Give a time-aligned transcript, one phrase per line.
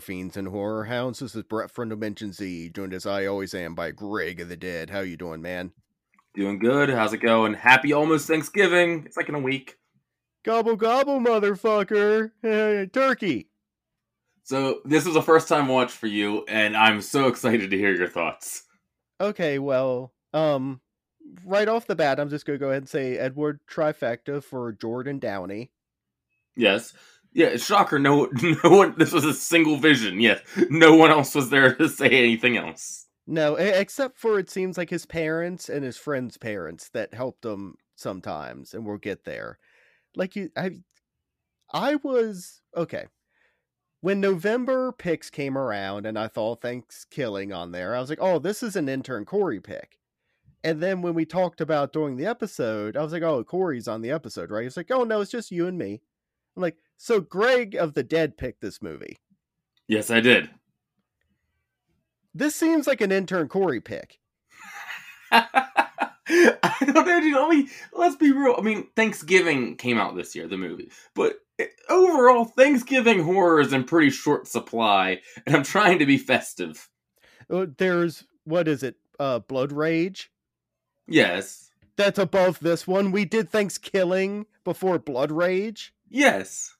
[0.00, 1.20] Fiends and Horror Hounds.
[1.20, 4.56] This is Brett from Dimension Z, joined as I always am by Greg of the
[4.56, 4.90] Dead.
[4.90, 5.72] How you doing, man?
[6.34, 6.90] Doing good.
[6.90, 7.54] How's it going?
[7.54, 9.04] Happy almost Thanksgiving.
[9.06, 9.76] It's like in a week.
[10.44, 12.30] Gobble gobble, motherfucker!
[12.42, 13.48] Hey, turkey.
[14.44, 17.94] So this was a first time watch for you, and I'm so excited to hear
[17.94, 18.62] your thoughts.
[19.20, 20.80] Okay, well, um,
[21.44, 25.18] right off the bat, I'm just gonna go ahead and say Edward trifecta for Jordan
[25.18, 25.72] Downey.
[26.56, 26.94] Yes.
[27.36, 27.98] Yeah, shocker.
[27.98, 28.30] No,
[28.64, 28.94] no one.
[28.96, 30.22] This was a single vision.
[30.22, 30.40] Yes,
[30.70, 33.08] no one else was there to say anything else.
[33.26, 37.74] No, except for it seems like his parents and his friends' parents that helped him
[37.94, 39.58] sometimes, and we'll get there.
[40.14, 40.78] Like you, I,
[41.70, 43.04] I was okay
[44.00, 47.94] when November picks came around, and I thought Thankskilling on there.
[47.94, 49.98] I was like, oh, this is an intern Corey pick.
[50.64, 54.00] And then when we talked about doing the episode, I was like, oh, Corey's on
[54.00, 54.62] the episode, right?
[54.62, 56.00] He's like, oh no, it's just you and me.
[56.56, 59.18] I'm like, so Greg of the Dead picked this movie.
[59.88, 60.50] Yes, I did.
[62.34, 64.18] This seems like an intern Corey pick.
[65.30, 67.36] I don't know, dude.
[67.36, 68.56] I mean, let's be real.
[68.58, 73.72] I mean, Thanksgiving came out this year, the movie, but eh, overall, Thanksgiving horror is
[73.72, 76.88] in pretty short supply, and I'm trying to be festive.
[77.48, 78.96] Uh, There's what is it?
[79.18, 80.30] Uh, Blood Rage.
[81.08, 83.12] Yes, That's above this one.
[83.12, 85.94] We did Thanksgiving before Blood Rage.
[86.08, 86.74] Yes.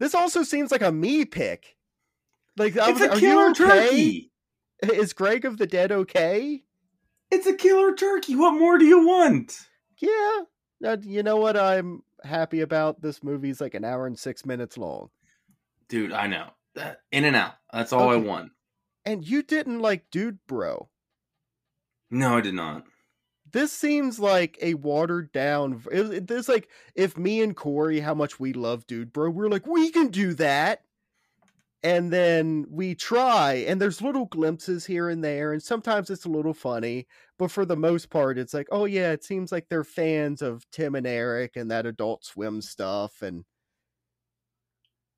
[0.00, 1.76] This also seems like a me pick.
[2.56, 3.86] Like, I It's was, a are killer you okay?
[3.88, 4.30] turkey.
[4.82, 6.62] Is Greg of the Dead okay?
[7.30, 8.36] It's a killer turkey.
[8.36, 9.58] What more do you want?
[9.98, 10.42] Yeah.
[10.84, 13.00] Uh, you know what I'm happy about?
[13.00, 15.10] This movie's like an hour and six minutes long.
[15.88, 16.48] Dude, I know.
[16.78, 17.54] Uh, In and out.
[17.72, 18.52] That's all I want.
[19.04, 20.88] And you didn't like Dude Bro.
[22.10, 22.84] No, I did not.
[23.54, 25.82] This seems like a watered down.
[25.92, 29.48] It, it- this like if me and Corey, how much we love Dude Bro, we're
[29.48, 30.82] like we can do that,
[31.82, 36.30] and then we try, and there's little glimpses here and there, and sometimes it's a
[36.30, 37.06] little funny,
[37.38, 40.68] but for the most part, it's like oh yeah, it seems like they're fans of
[40.72, 43.44] Tim and Eric and that Adult Swim stuff, and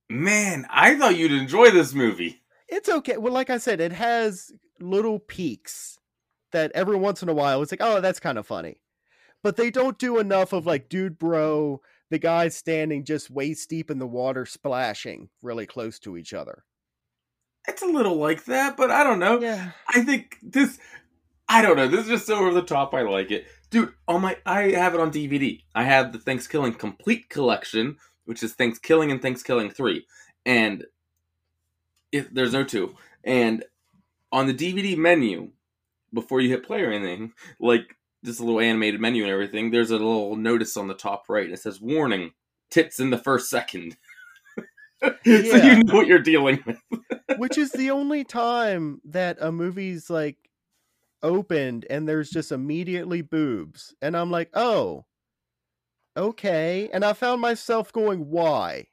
[0.08, 2.42] Man, I thought you'd enjoy this movie.
[2.68, 3.16] it's okay.
[3.16, 5.98] Well, like I said, it has little peaks
[6.56, 8.80] that every once in a while it's like, oh, that's kind of funny.
[9.42, 13.90] But they don't do enough of like, dude, bro, the guy standing just waist deep
[13.90, 16.64] in the water, splashing really close to each other.
[17.68, 19.38] It's a little like that, but I don't know.
[19.40, 19.72] Yeah.
[19.88, 20.78] I think this.
[21.48, 21.88] I don't know.
[21.88, 22.94] This is just so over the top.
[22.94, 23.92] I like it, dude.
[24.08, 25.60] On my, I have it on DVD.
[25.74, 30.06] I have the Thankskilling complete collection, which is Thankskilling and Thankskilling three,
[30.44, 30.84] and
[32.10, 33.64] if there's no two, and
[34.32, 35.50] on the DVD menu,
[36.12, 39.94] before you hit play or anything, like this little animated menu and everything, there's a
[39.94, 42.32] little notice on the top right, and it says "Warning:
[42.70, 43.96] Tits in the first second.
[45.02, 46.78] so you know what you're dealing with.
[47.38, 50.38] Which is the only time that a movie's like
[51.22, 53.94] opened and there's just immediately boobs.
[54.00, 55.04] And I'm like, oh,
[56.16, 56.88] okay.
[56.92, 58.86] And I found myself going, why?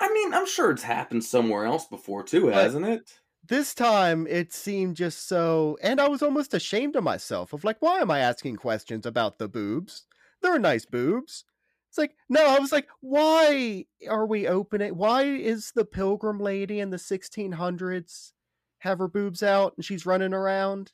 [0.00, 3.20] I mean, I'm sure it's happened somewhere else before too, But- hasn't it?
[3.48, 7.76] This time it seemed just so and i was almost ashamed of myself of like
[7.80, 10.06] why am i asking questions about the boobs
[10.42, 11.44] they're nice boobs
[11.88, 16.78] it's like no i was like why are we opening why is the pilgrim lady
[16.80, 18.32] in the 1600s
[18.78, 20.92] have her boobs out and she's running around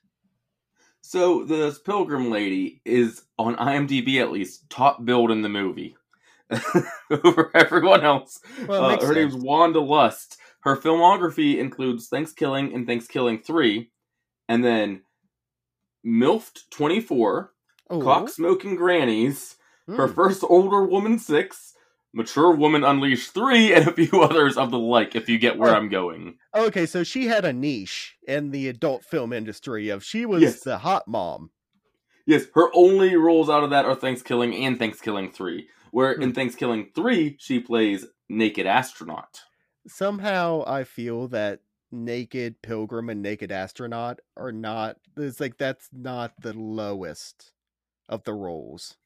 [1.02, 5.96] So this pilgrim lady is on IMDb at least top billed in the movie
[7.10, 8.40] over everyone else.
[8.66, 9.36] well Uh, her name's.
[9.36, 10.38] Wanda Lust.
[10.62, 13.92] Her filmography includes Thankskilling and Thankskilling Three,
[14.48, 15.02] and then
[16.04, 17.52] Milfed Twenty Four,
[17.90, 19.56] oh, Cock Smoking Grannies,
[19.86, 20.14] Her hmm.
[20.14, 21.74] First Older Woman Six,
[22.12, 25.14] Mature Woman Unleashed Three, and a few others of the like.
[25.14, 25.76] If you get where Oh.
[25.76, 26.36] I'm going.
[26.54, 30.60] okay so she had a niche in the adult film industry of she was Yes.
[30.60, 31.50] the hot mom
[32.28, 35.68] Yes, her only roles out of that are Thankskilling and Thankskilling 3.
[35.92, 36.38] Where in Hmm.
[36.40, 39.42] Thankskilling 3, she plays Naked Astronaut.
[39.86, 41.60] Somehow I feel that
[41.92, 44.96] Naked Pilgrim and Naked Astronaut are not.
[45.16, 47.52] It's like that's not the lowest
[48.08, 48.96] of the roles.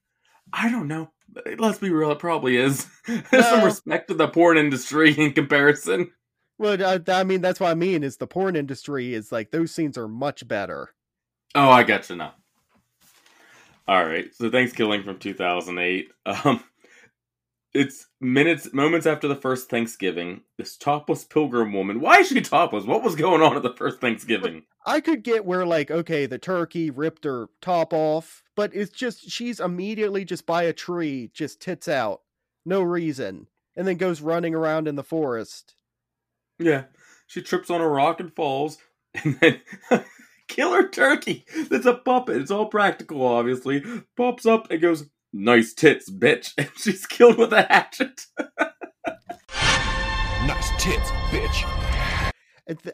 [0.53, 1.11] I don't know.
[1.59, 2.87] Let's be real, it probably is.
[3.07, 6.11] There's some respect to the porn industry in comparison.
[6.59, 9.73] Well, I, I mean that's what I mean is the porn industry is like those
[9.73, 10.95] scenes are much better.
[11.55, 12.35] Oh, I got you now.
[13.89, 16.11] All right, so Thankskilling from 2008.
[16.27, 16.63] Um,
[17.73, 20.43] it's minutes, moments after the first Thanksgiving.
[20.59, 22.01] This topless pilgrim woman.
[22.01, 22.85] Why is she topless?
[22.85, 24.65] What was going on at the first Thanksgiving?
[24.87, 29.31] I could get where like okay the turkey ripped her top off, but it's just
[29.31, 32.23] she's immediately just by a tree, just tits out,
[32.65, 33.47] no reason.
[33.77, 35.75] and then goes running around in the forest.
[36.59, 36.85] Yeah.
[37.27, 38.79] She trips on a rock and falls,
[39.25, 39.61] and then
[40.49, 42.41] killer turkey that's a puppet.
[42.41, 43.85] It's all practical, obviously.
[44.17, 46.53] Pops up and goes, Nice tits, bitch.
[46.59, 48.27] And she's killed with a hatchet.
[50.47, 52.33] Nice tits, bitch.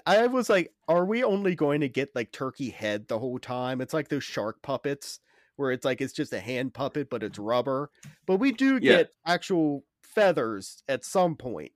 [0.07, 3.81] I was like, are we only going to get like turkey head the whole time?
[3.81, 5.21] It's like those shark puppets
[5.57, 7.91] where it's like it's just a hand puppet, but it's rubber.
[8.27, 8.97] But we do Yeah.
[8.99, 11.73] get actual feathers at some point.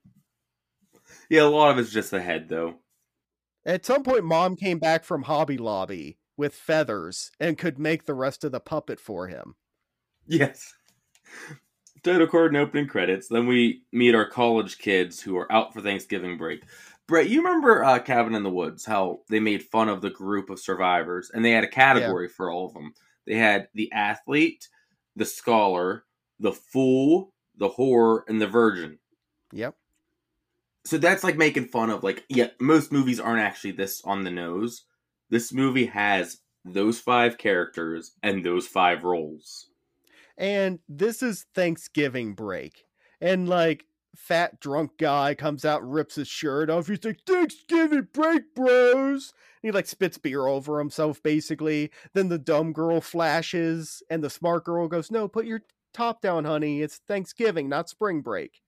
[1.28, 2.76] yeah, a lot of it's just the head, though.
[3.66, 8.14] At some point, mom came back from Hobby Lobby with feathers and could make the
[8.14, 9.54] rest of the puppet for him.
[10.30, 10.74] Yes.
[12.02, 13.28] Title card and opening credits.
[13.28, 16.62] Then we meet our college kids who are out for Thanksgiving break.
[17.06, 18.86] Brett, you remember uh, Cabin in the Woods?
[18.86, 22.50] How they made fun of the group of survivors, and they had a category for
[22.50, 22.94] all of them.
[23.26, 24.68] They had the athlete,
[25.16, 26.04] the scholar,
[26.38, 28.98] the fool, the whore, and the virgin.
[29.52, 29.74] Yep.
[30.84, 34.30] So that's like making fun of like yeah, most movies aren't actually this on the
[34.30, 34.84] nose.
[35.28, 39.69] This movie has those five characters and those five roles.
[40.40, 42.86] And this is Thanksgiving break.
[43.20, 43.84] And like
[44.16, 46.88] fat drunk guy comes out rips his shirt off.
[46.88, 49.34] He's like, Thanksgiving break, bros.
[49.62, 51.90] And he like spits beer over himself, basically.
[52.14, 56.46] Then the dumb girl flashes, and the smart girl goes, No, put your top down,
[56.46, 56.80] honey.
[56.80, 58.62] It's Thanksgiving, not spring break.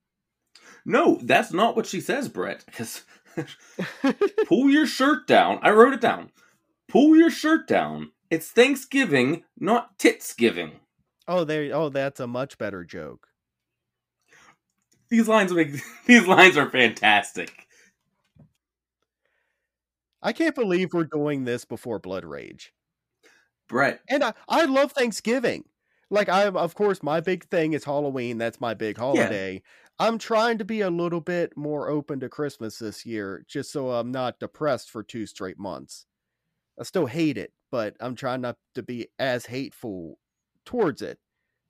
[0.84, 2.64] No, that's not what she says, Brett.
[2.66, 3.02] Because
[4.46, 5.58] pull your shirt down.
[5.62, 6.32] I wrote it down.
[6.86, 8.12] Pull your shirt down.
[8.30, 10.72] It's Thanksgiving, not titsgiving.
[11.28, 13.28] Oh, there oh, that's a much better joke.
[15.08, 15.74] These lines make
[16.06, 17.66] these lines are fantastic.
[20.22, 22.72] I can't believe we're doing this before Blood Rage.
[23.68, 25.64] Brett, And I, I love Thanksgiving.
[26.10, 28.38] Like I of course my big thing is Halloween.
[28.38, 29.62] That's my big holiday.
[29.98, 33.90] I'm trying to be a little bit more open to Christmas this year, just so
[33.90, 36.06] I'm not depressed for two straight months.
[36.78, 40.18] I still hate it, but I'm trying not to be as hateful
[40.64, 41.18] towards it.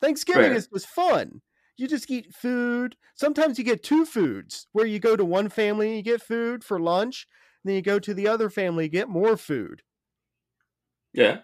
[0.01, 0.55] Thanksgiving Fair.
[0.55, 1.43] is just fun.
[1.77, 2.97] You just eat food.
[3.15, 6.65] Sometimes you get two foods where you go to one family and you get food
[6.65, 7.27] for lunch,
[7.63, 9.83] and then you go to the other family and get more food
[11.13, 11.39] yeah.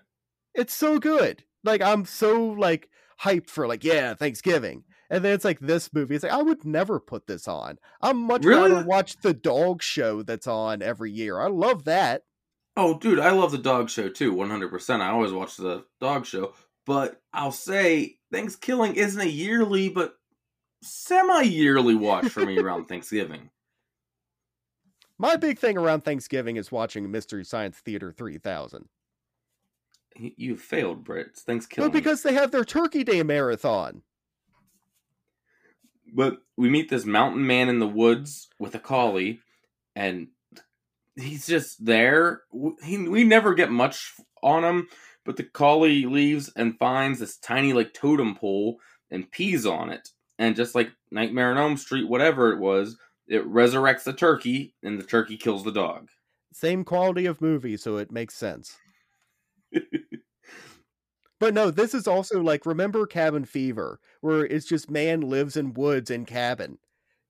[0.55, 1.45] it's so good.
[1.65, 2.89] Like I'm so like
[3.21, 6.15] hyped for like yeah Thanksgiving, and then it's like this movie.
[6.15, 7.79] It's like I would never put this on.
[8.01, 8.73] I'm much Really?
[8.73, 11.41] rather watch the dog show that's on every year.
[11.41, 12.23] I love that.
[12.77, 15.01] Oh, dude, I love the dog show too, 100%.
[15.01, 16.55] I always watch the dog show.
[16.89, 20.15] But I'll say Thankskilling isn't a yearly, but
[20.83, 23.51] semi yearly watch for me around Thanksgiving.
[25.19, 28.89] My big thing around Thanksgiving is watching Mystery Science Theater 3000.
[30.17, 31.27] You- You failed, Britt.
[31.27, 31.91] It's But Thanksgiving.
[31.93, 34.01] because they have their Turkey Day marathon.
[36.15, 39.41] But we meet this mountain man in the woods with a collie,
[39.95, 40.29] and
[41.17, 42.45] he's just there.
[42.83, 44.89] He, we never get much on him,
[45.29, 48.81] but the collie leaves and finds this tiny like totem pole
[49.11, 50.09] and pees on it.
[50.39, 54.99] And just like Nightmare on Elm Street, whatever it was, it resurrects the turkey, and
[54.99, 56.09] the turkey kills the dog.
[56.55, 58.79] Same quality of movie, so it makes sense.
[61.39, 65.75] But no, this is also like remember Cabin Fever, where it's just man lives in
[65.75, 66.79] woods in cabin.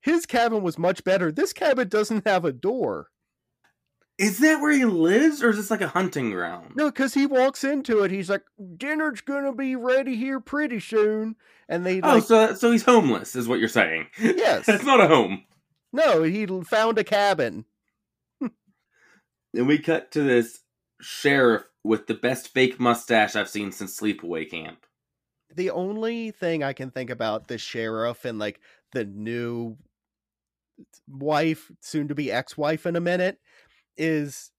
[0.01, 1.33] His cabin was much better.
[1.33, 3.09] This cabin doesn't have a door.
[4.19, 6.73] Is that where he lives, or is this like a hunting ground?
[6.75, 8.43] No, because he walks into it, he's like,
[8.75, 11.37] "Dinner's gonna be ready here pretty soon,"
[11.69, 14.07] and they Oh, like, so so he's homeless, is what you're saying?
[14.19, 14.67] Yes.
[14.67, 15.45] it's not a home.
[15.93, 17.63] no, he found a cabin.
[19.53, 20.59] And we cut to this
[21.01, 24.85] sheriff with the best fake mustache I've seen since Sleepaway Camp.
[25.55, 28.59] The only thing I can think about the sheriff and like
[28.91, 29.77] the new
[30.79, 33.39] uh, wife, soon to be ex wife in a minute,
[33.99, 34.51] is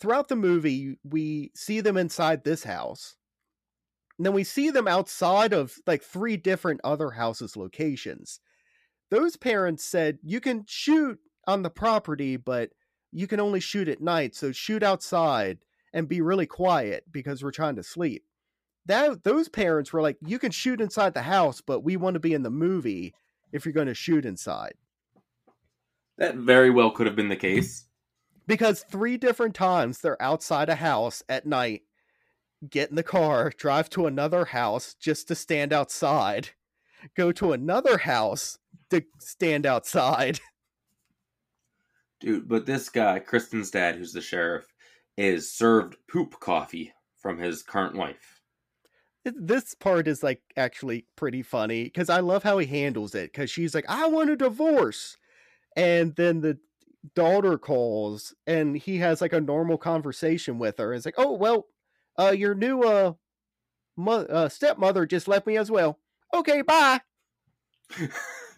[0.00, 3.16] throughout the movie, we see them inside this house.
[4.18, 8.40] And then we see them outside of like three different other houses' locations.
[9.10, 12.70] Those parents said you can shoot on the property, but
[13.10, 14.34] you can only shoot at night.
[14.34, 15.58] So shoot outside
[15.92, 18.24] and be really quiet because we're trying to sleep
[18.86, 22.20] that those parents were like, you can shoot inside the house, but we want to
[22.20, 23.14] be in the movie
[23.52, 24.74] if you're going to shoot inside.
[26.18, 27.84] That very well could have been the case.
[28.46, 31.82] Because three different times they're outside a house at night,
[32.68, 36.50] get in the car, drive to another house just to stand outside,
[37.16, 38.58] go to another house
[38.90, 40.40] to stand outside.
[42.20, 44.66] Dude, but this guy, Kristen's dad, who's the sheriff,
[45.16, 48.40] is served poop coffee from his current wife.
[49.24, 53.32] this part is like actually pretty funny because I love how he handles it.
[53.32, 55.16] Because she's like, "I want a divorce,"
[55.76, 56.58] and then the
[57.14, 60.92] daughter calls and he has like a normal conversation with her.
[60.94, 61.66] It's like, "Oh well,
[62.18, 63.14] uh, your new uh,
[63.96, 65.98] mo- uh stepmother just left me as well.
[66.34, 67.00] Okay, bye."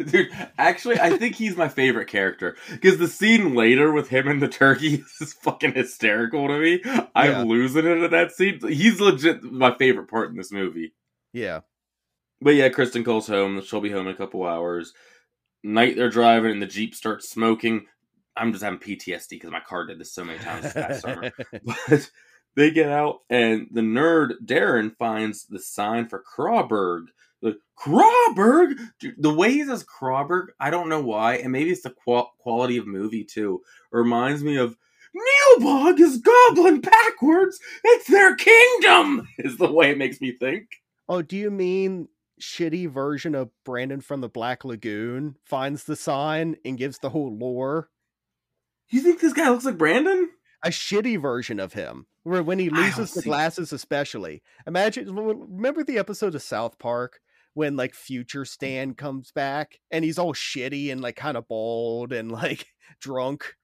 [0.05, 4.43] Dude, actually, I think he's my favorite character because the scene later with him and
[4.43, 6.83] the turkey is fucking hysterical to me.
[7.15, 7.43] I'm Yeah.
[7.45, 8.61] losing it at that scene.
[8.67, 10.95] He's legit my favorite part in this movie.
[11.33, 11.61] Yeah,
[12.41, 13.61] But yeah, Kristen calls home.
[13.63, 14.93] She'll be home in a couple hours.
[15.65, 17.87] Night they're driving and the Jeep starts smoking.
[18.37, 21.31] I'm just having PTSD because my car did this so many times this past summer.
[21.87, 22.11] But
[22.57, 27.07] they get out and the nerd Darren finds the sign for Crawberg.
[27.43, 28.79] Like, Crawberg?
[29.01, 32.33] Dude, the way he says Crawberg, I don't know why, and maybe it's the qual-
[32.39, 33.61] quality of movie too.
[33.93, 34.77] It reminds me of
[35.15, 37.61] Nilbog is goblin backwards.
[37.85, 39.29] It's their kingdom.
[39.39, 40.69] Is the way it makes me think.
[41.09, 42.09] Oh, do you mean
[42.41, 47.37] shitty version of Brandon from the Black Lagoon finds the sign and gives the whole
[47.37, 47.91] lore?
[48.95, 50.31] You think this guy looks like Brandon?
[50.63, 54.41] A shitty version of him, where when he loses the see- glasses, especially.
[54.69, 57.19] Imagine, remember the episode of South Park
[57.55, 62.13] when like Future Stan comes back and he's all shitty and like kind of bald
[62.13, 62.69] and like
[63.01, 63.57] drunk.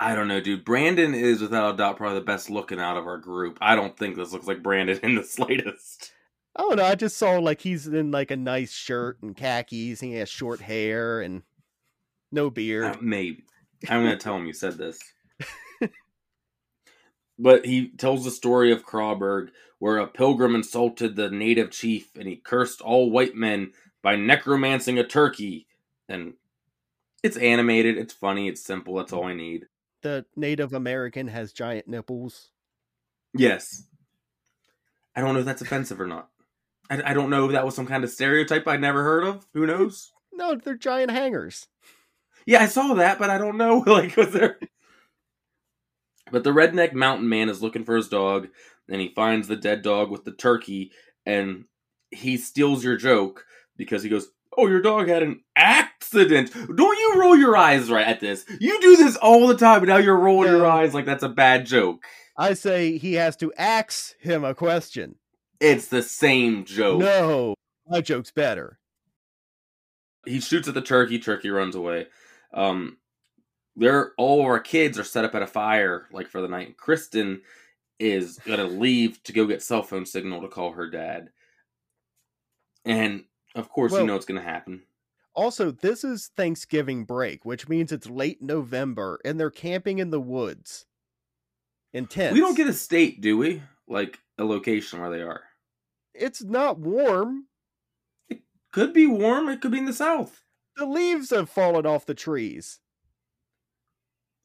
[0.00, 0.64] I don't know, dude.
[0.64, 3.58] Brandon is without a doubt probably the best looking out of our group.
[3.60, 6.10] I don't think this looks like Brandon in the slightest.
[6.56, 6.84] I don't know.
[6.84, 10.02] I just saw like he's in like a nice shirt and khakis.
[10.02, 11.42] And he has short hair and
[12.32, 12.86] no beard.
[12.86, 13.44] Uh, maybe.
[13.88, 14.98] I'm gonna tell him you said this.
[17.38, 22.28] but he tells the story of Crawberg, where a pilgrim insulted the native chief and
[22.28, 23.72] he cursed all white men
[24.02, 25.66] by necromancing a turkey.
[26.08, 26.34] And
[27.22, 29.66] it's animated, it's funny, it's simple, that's all I need.
[30.02, 32.50] the Native American has giant nipples.
[33.34, 33.84] Yes.
[35.14, 36.28] I don't know if that's offensive or not.
[36.90, 39.46] I, I don't know if that was some kind of stereotype I'd never heard of.
[39.54, 40.12] Who knows?
[40.32, 41.66] No, they're giant hangers.
[42.46, 43.82] Yeah, I saw that, but I don't know.
[43.86, 44.58] Like, was there?
[46.30, 48.48] But the redneck mountain man is looking for his dog,
[48.88, 50.92] and he finds the dead dog with the turkey,
[51.26, 51.64] and
[52.10, 53.44] he steals your joke
[53.76, 58.06] because he goes, "Oh, your dog had an accident." Don't you roll your eyes right
[58.06, 58.46] at this?
[58.60, 61.28] You do this all the time, and now you're rolling your eyes like that's a
[61.28, 62.02] bad joke.
[62.36, 65.16] I say he has to ask him a question.
[65.60, 67.00] It's the same joke.
[67.00, 67.54] No,
[67.86, 68.78] my joke's better.
[70.26, 71.18] he shoots at the turkey.
[71.18, 72.06] Turkey runs away.
[72.52, 72.98] Um,
[73.76, 76.76] they're all of our kids are set up at a fire like for the night.
[76.76, 77.42] Kristen
[77.98, 81.30] is gonna leave to go get cell phone signal to call her dad,
[82.84, 84.82] and of course Well- you know it's gonna happen.
[85.34, 90.20] Also, this is Thanksgiving break, which means it's late November and they're camping in the
[90.20, 90.84] woods.
[91.94, 92.34] Intense.
[92.34, 93.62] We don't get a state, do we?
[93.88, 95.42] Like a location where they are.
[96.12, 97.46] It's not warm.
[98.28, 98.42] It
[98.72, 99.48] could be warm.
[99.48, 100.41] It could be in the south.
[100.76, 102.80] The leaves have fallen off the trees.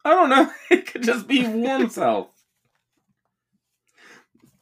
[0.04, 0.50] I don't know.
[0.70, 2.30] It could just be warm south.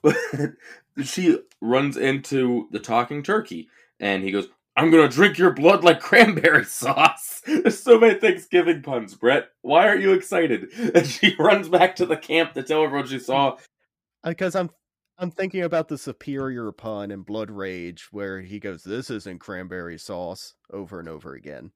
[0.02, 0.16] But
[1.04, 3.70] she runs into the talking turkey,
[4.00, 8.82] and he goes, "I'm gonna drink your blood like cranberry sauce." There's so many Thanksgiving
[8.84, 9.50] puns, Brett.
[9.62, 10.72] Why aren't you excited?
[10.74, 13.58] And she runs back to the camp to tell everyone she saw.
[14.24, 14.70] Uh, because I'm
[15.18, 19.98] I'm thinking about the superior pun in Blood Rage where he goes, This isn't cranberry
[19.98, 21.72] sauce over and over again.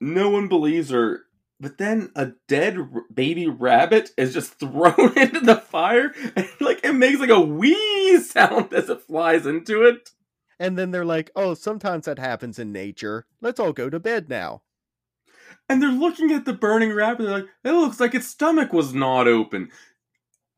[0.00, 1.22] No one believes her.
[1.58, 6.80] But then a dead r- baby rabbit is just thrown into the fire, and like
[6.84, 10.10] it makes like a wee sound as it flies into it.
[10.58, 13.26] And then they're like, Oh, sometimes that happens in nature.
[13.40, 14.62] Let's all go to bed now.
[15.68, 17.24] and they're looking at the burning rabbit.
[17.24, 19.70] They're like, it looks like its stomach was not open.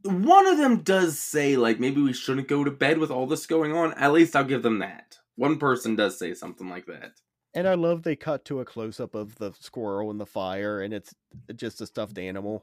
[0.03, 3.47] One of them does say, like, maybe we shouldn't go to bed with all this
[3.47, 3.95] going on.
[3.95, 5.19] At least I'll give them that.
[5.37, 7.13] One person does say something like that.
[7.55, 10.81] And I love they cut to a close up of the squirrel in the fire
[10.81, 11.15] and it's
[11.55, 12.63] just a stuffed animal.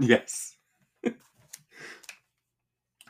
[0.00, 0.56] Yes.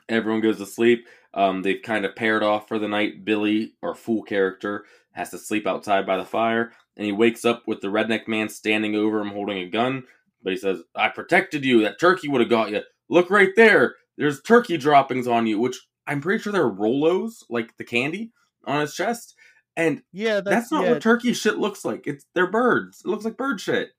[0.08, 1.06] Everyone goes to sleep.
[1.32, 3.24] Um, they've kind of paired off for the night.
[3.24, 7.62] Billy, our fool character, has to sleep outside by the fire, and he wakes up
[7.66, 10.04] with the redneck man standing over him holding a gun.
[10.42, 11.82] But he says, I protected you.
[11.82, 12.82] That turkey would have got you.
[13.10, 13.96] Look right there.
[14.16, 15.76] There's turkey droppings on you, which
[16.06, 18.30] I'm pretty sure they're Rolos, like the candy
[18.64, 19.34] on his chest.
[19.76, 22.06] And Yeah, that's, that's, not yeah, what turkey shit looks like.
[22.06, 23.02] It's they're birds.
[23.04, 23.90] It looks like bird shit.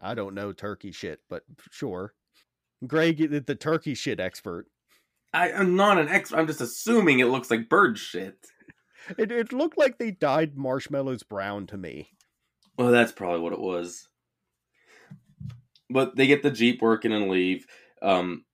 [0.00, 2.14] I don't know turkey shit, but sure.
[2.86, 4.66] Greg, the the turkey shit expert.
[5.32, 6.38] I, I'm not an expert.
[6.38, 8.36] I'm just assuming it looks like bird shit.
[9.18, 12.10] It, it looked like they dyed marshmallows brown to me.
[12.78, 14.06] Well, that's probably what it was.
[15.90, 17.66] But they get the Jeep working and leave.
[18.02, 18.44] Um,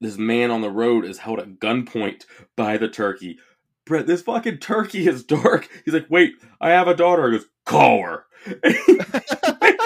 [0.00, 2.24] this man on the road is held at gunpoint
[2.56, 3.38] by the turkey.
[3.86, 5.68] Brett, this fucking turkey is dark.
[5.84, 7.30] He's like, wait, I have a daughter.
[7.30, 8.24] He goes, call her.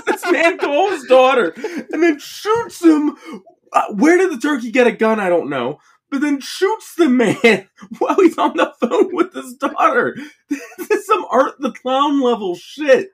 [0.07, 3.17] This man call his daughter and then shoots him.
[3.73, 5.21] Uh, where did the turkey get a gun?
[5.21, 5.79] I don't know.
[6.11, 10.17] But then shoots the man while he's on the phone with his daughter.
[10.79, 13.11] This is some Art the Clown level shit.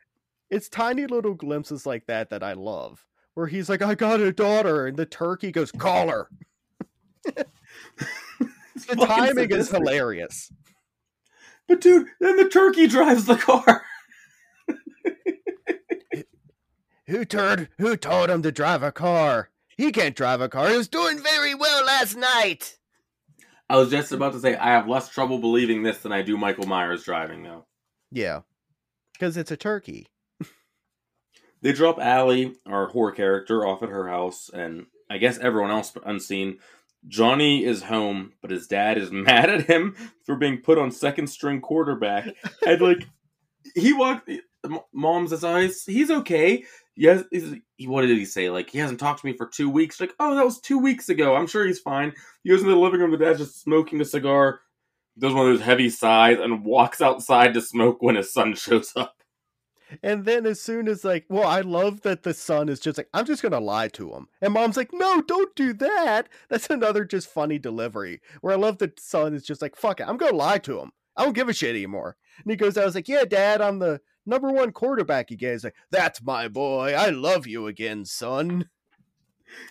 [0.50, 3.06] It's tiny little glimpses like that that I love.
[3.38, 6.28] Where he's like, I got a daughter, and the turkey goes, call her.
[7.24, 7.46] the
[8.96, 10.50] timing is hilarious.
[11.68, 13.84] But dude, then the turkey drives the car.
[17.06, 19.50] Who told who told him to drive a car?
[19.76, 20.70] He can't drive a car.
[20.70, 22.76] He was doing very well last night.
[23.70, 26.36] I was just about to say I have less trouble believing this than I do
[26.36, 27.66] Michael Myers driving though.
[28.10, 28.40] Yeah.
[29.12, 30.08] Because it's a turkey.
[31.60, 35.92] They drop Allie, our horror character, off at her house, and I guess everyone else
[36.04, 36.58] unseen.
[37.06, 41.28] Johnny is home, but his dad is mad at him for being put on second
[41.28, 42.28] string quarterback.
[42.66, 43.06] And like,
[43.74, 44.30] he walked.
[44.92, 45.84] Mom's eyes.
[45.84, 46.64] He's okay.
[46.96, 47.22] Yes.
[47.30, 48.50] He's, he, what did he say?
[48.50, 50.00] Like he hasn't talked to me for two weeks.
[50.00, 51.36] Like, oh, that was two weeks ago.
[51.36, 52.12] I'm sure he's fine.
[52.42, 53.12] He goes in the living room.
[53.12, 54.60] The dad's just smoking a cigar.
[55.16, 58.92] Does one of those heavy sighs and walks outside to smoke when his son shows
[58.96, 59.14] up.
[60.02, 63.08] And then as soon as like, well, I love that the son is just like,
[63.14, 64.28] I'm just gonna lie to him.
[64.40, 66.28] And mom's like, no, don't do that.
[66.48, 68.20] That's another just funny delivery.
[68.40, 70.92] Where I love that son is just like, fuck it, I'm gonna lie to him.
[71.16, 72.16] I don't give a shit anymore.
[72.42, 75.52] And he goes, I was like, yeah, dad, I'm the number one quarterback again.
[75.52, 76.94] He's like, that's my boy.
[76.94, 78.68] I love you again, son.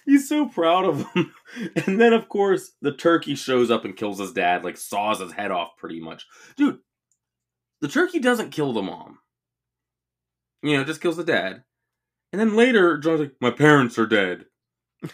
[0.05, 1.33] He's so proud of him.
[1.87, 5.31] And then, of course, the turkey shows up and kills his dad, like saws his
[5.31, 6.25] head off pretty much.
[6.57, 6.79] Dude,
[7.79, 9.19] the turkey doesn't kill the mom.
[10.61, 11.63] You know, just kills the dad.
[12.33, 14.45] And then later, John's like, my parents are dead.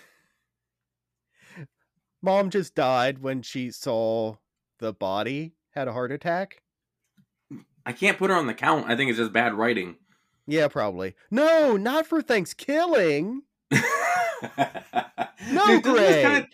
[2.21, 4.35] Mom just died when she saw
[4.79, 6.61] the body, had a heart attack.
[7.85, 8.89] I can't put her on the count.
[8.89, 9.97] I think it's just bad writing.
[10.47, 11.15] Yeah, probably.
[11.29, 13.41] No, not for Thanksgiving.
[15.51, 16.47] No, Dude, doesn't this Greg.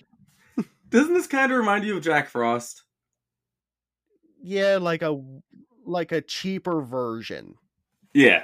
[0.55, 2.83] kinda- doesn't this kind of remind you of Jack Frost?
[4.41, 5.21] Yeah, like a
[5.85, 7.55] like a cheaper version.
[8.13, 8.43] Yeah.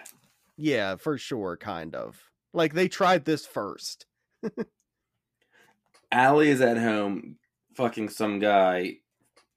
[0.57, 2.31] Yeah, for sure, kind of.
[2.53, 4.05] Like they tried this first.
[6.11, 7.37] Allie is at home
[7.75, 8.97] fucking some guy.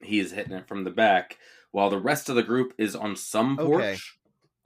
[0.00, 1.38] He's hitting it from the back,
[1.72, 3.98] while the rest of the group is on some porch, Okay.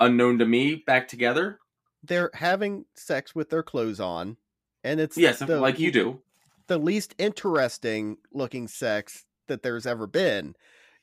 [0.01, 1.59] unknown to me, back together.
[2.03, 4.37] They're having sex with their clothes on,
[4.85, 6.23] and it's Yes, the, like you do.
[6.67, 10.55] the least interesting looking sex that there's ever been.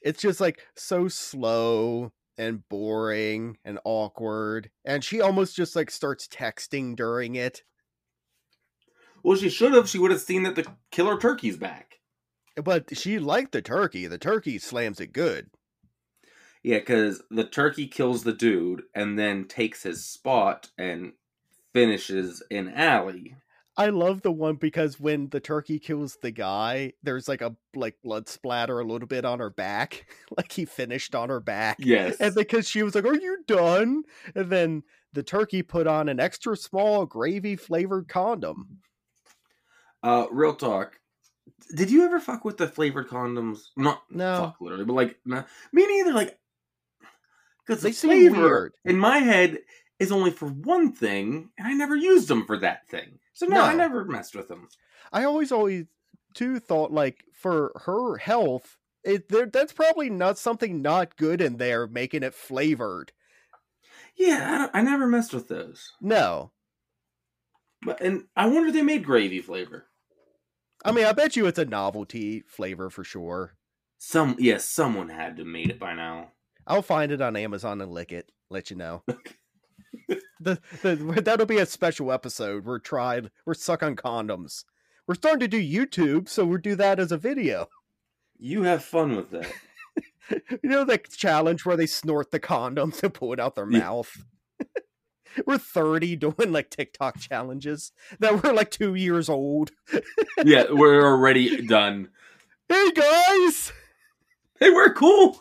[0.01, 6.27] It's just like so slow and boring and awkward, and she almost just like starts
[6.27, 7.63] texting during it.
[9.21, 9.89] Well, she should have.
[9.89, 11.99] She would have seen that the killer turkey's back.
[12.55, 14.07] But she liked the turkey.
[14.07, 15.49] The turkey slams it good.
[16.63, 21.13] Yeah, because the turkey kills the dude and then takes his spot and
[21.73, 23.35] finishes in Allie.
[23.79, 27.95] I love the one because when the turkey kills the guy, there's like a like
[28.03, 30.05] blood splatter a little bit on her back,
[30.37, 31.77] like he finished on her back.
[31.79, 32.17] Yes.
[32.19, 34.03] And because she was like, "Are you done?"
[34.35, 38.79] And then the turkey put on an extra small gravy flavored condom.
[40.03, 40.99] Uh, real talk.
[41.73, 43.59] Did you ever fuck with the flavored condoms?
[43.77, 44.35] Not No.
[44.35, 46.11] fuck literally, but like nah, me neither.
[46.11, 46.37] Like,
[47.65, 49.59] because They the flavor in my head
[49.99, 53.19] is only for one thing, and I never used them for that thing.
[53.39, 54.67] So no, I never messed with them.
[55.13, 55.85] I always always
[56.33, 61.55] too thought like for her health, it there that's probably not something not good in
[61.55, 63.13] there making it flavored.
[64.13, 65.93] Yeah, I, don't, I never messed with those.
[66.01, 66.51] No.
[67.81, 69.85] But and I wonder if they made gravy flavor.
[70.83, 73.55] I mean, I bet you it's a novelty flavor for sure.
[73.99, 76.33] Some yes, someone had to made it by now.
[76.67, 78.33] I'll find it on Amazon and lick it.
[78.49, 79.01] Let you know.
[80.39, 82.65] the, the that'll be a special episode.
[82.65, 83.31] We're tried.
[83.45, 84.65] We're suck on condoms.
[85.07, 87.67] We're starting to do YouTube, so we'll do that as a video.
[88.37, 89.51] You have fun with that.
[90.61, 94.15] You know the challenge where they snort the condoms and pull it out their mouth.
[95.47, 99.71] we're thirty doing like TikTok challenges that were like two years old.
[100.45, 102.09] yeah, we're already done.
[102.67, 103.73] Hey guys,
[104.59, 105.39] Hey, we're cool.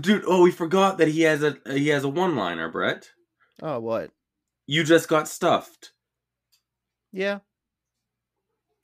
[0.00, 3.10] Dude, oh, we forgot that he has a he has a one liner, Brett.
[3.62, 4.10] oh what?
[4.66, 5.92] You just got stuffed.
[7.12, 7.40] Yeah,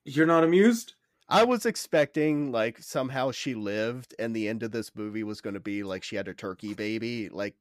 [0.05, 0.95] You're not amused?
[1.31, 5.55] I was expecting like somehow she lived, and the end of this movie was going
[5.55, 7.55] to be like she had a turkey baby, like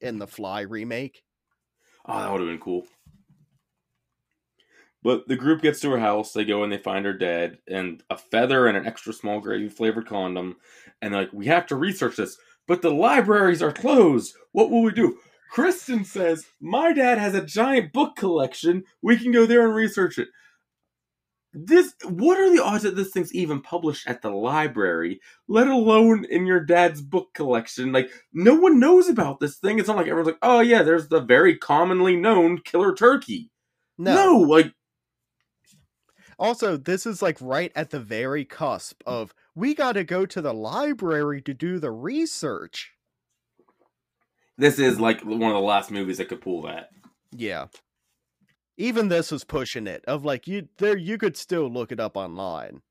[0.00, 1.24] in the Fly remake.
[2.06, 2.86] Oh, that would have been cool.
[5.02, 6.32] But the group gets to her house.
[6.32, 9.68] They go and they find her dead, and a feather and an extra small gravy
[9.68, 10.56] flavored condom.
[11.02, 14.34] And they're like, we have to research this, but the libraries are closed.
[14.52, 15.18] What will we do?
[15.50, 18.84] Kristen says, My dad has a giant book collection.
[19.02, 20.28] We can go there and research it.
[21.56, 26.24] This what are the odds that this thing's even published at the library, let alone
[26.24, 27.92] in your dad's book collection?
[27.92, 29.78] Like no one knows about this thing.
[29.78, 33.52] It's not like everyone's like, "Oh yeah, there's the very commonly known killer turkey."
[33.96, 34.74] No, no like
[36.38, 40.40] also, this is like right at the very cusp of we got to go to
[40.40, 42.92] the library to do the research.
[44.56, 46.90] This is like one of the last movies that could pull that.
[47.32, 47.66] Yeah.
[48.76, 52.16] Even this was pushing it of like you there you could still look it up
[52.16, 52.82] online.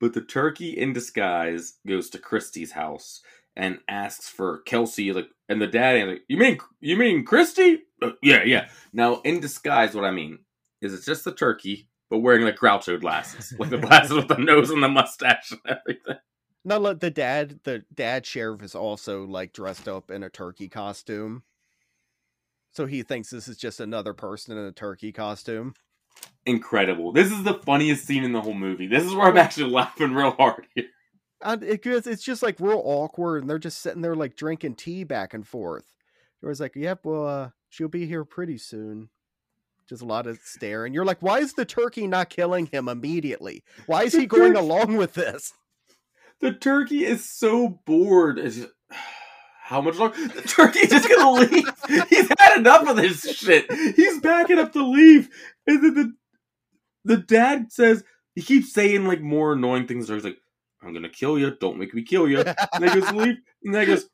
[0.00, 3.22] But the turkey in disguise goes to christy's house
[3.56, 7.82] and asks for kelsey like and the dad and like you mean you mean christy
[8.02, 8.68] uh, yeah yeah.
[8.92, 10.40] Now in disguise what i mean
[10.84, 14.38] is it's just the turkey but wearing like groucho glasses like the glasses with the
[14.38, 16.16] nose and the mustache and everything
[16.64, 20.68] now look the dad the dad sheriff is also like dressed up in a turkey
[20.68, 21.42] costume
[22.74, 25.74] so he thinks this is just another person in a turkey costume.
[26.44, 27.12] Incredible.
[27.12, 28.88] This is the funniest scene in the whole movie.
[28.88, 30.86] This is where I'm actually laughing real hard here.
[31.40, 35.04] And it, it's just like real awkward, and they're just sitting there like drinking tea
[35.04, 35.94] back and forth.
[36.42, 39.08] It was like, "Yep, well, uh, she'll be here pretty soon."
[39.88, 42.88] Just a lot of stare and You're like, "Why is the turkey not killing him
[42.88, 43.62] immediately?
[43.86, 45.52] Why is he going along with this?"
[46.40, 48.38] The turkey is so bored.
[48.38, 48.68] Just,
[49.62, 50.16] how much longer?
[50.28, 51.68] The turkey's just gonna leave.
[52.08, 53.70] He's had enough of this shit.
[53.96, 55.28] He's backing up to leave,
[55.66, 56.12] and then the
[57.04, 60.08] the dad says he keeps saying like more annoying things.
[60.08, 60.38] He's like,
[60.82, 61.56] "I'm gonna kill you.
[61.60, 64.08] Don't make me kill you." And he goes, "Leave." And he goes,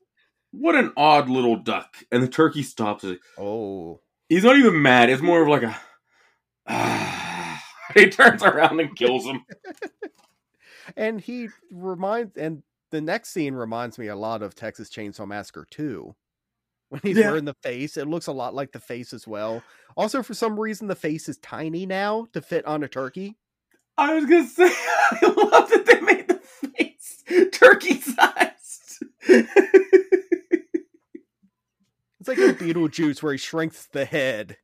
[0.51, 3.05] "What an odd little duck." And the turkey stops.
[3.05, 5.11] Like, oh, he's not even mad.
[5.11, 5.77] It's more of like a.
[6.67, 7.63] Ah.
[7.95, 9.45] he turns around and kills him.
[10.97, 15.67] and he reminds and the next scene reminds me a lot of Texas Chainsaw Massacre
[15.71, 16.15] 2.
[16.89, 17.29] When he's yeah.
[17.29, 19.63] wearing the face, it looks a lot like the face as well.
[19.97, 23.37] Also, for some reason, the face is tiny now to fit on a turkey.
[23.97, 24.65] I was gonna say,
[25.13, 26.41] I love that they made the
[26.77, 29.05] face turkey sized.
[32.31, 34.57] like a Beetlejuice where he shrinks the head.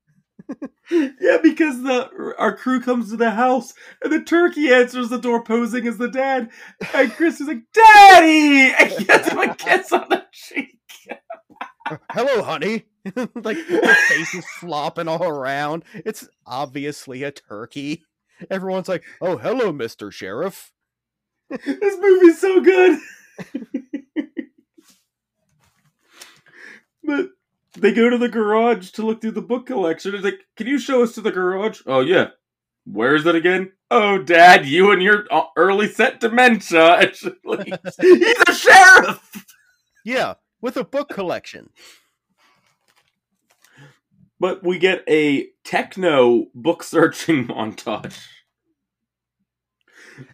[0.91, 5.43] yeah, because the our crew comes to the house and the turkey answers the door
[5.43, 6.51] posing as the dad,
[6.95, 10.79] and Chris is like, "Daddy!" and gets him a kiss on the cheek.
[12.11, 12.85] Hello, honey.
[13.17, 15.85] like the face is flopping all around.
[15.95, 18.03] It's obviously a turkey.
[18.51, 20.73] Everyone's like, "Oh, hello, Mister Sheriff."
[21.49, 22.99] this movie's so good.
[27.05, 27.31] but
[27.77, 30.15] they go to the garage to look through the book collection.
[30.15, 31.83] It's like, can you show us to the garage?
[31.87, 32.29] Oh yeah.
[32.85, 33.73] Where is it again?
[33.91, 37.01] Oh, Dad, you and your uh, early set dementia.
[38.01, 39.47] He's a sheriff.
[40.05, 41.71] Yeah, with a book collection.
[44.39, 48.19] But we get a techno book searching montage.